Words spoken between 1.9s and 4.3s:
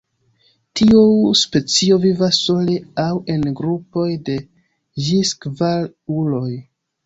vivas sole aŭ en grupoj